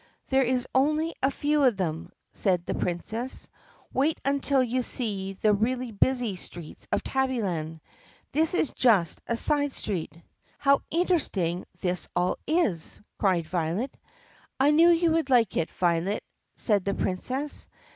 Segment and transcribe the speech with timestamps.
[0.29, 3.47] This is only a few of them," said the Princess.
[3.93, 7.81] "Wait until you see the really busy streets of Tabbyland.
[8.31, 10.11] This is just a side street."
[10.57, 13.95] "How interesting this all is!" cried Violet.
[14.59, 16.23] "I knew you would like it, Violet,"
[16.55, 17.67] said the Princess.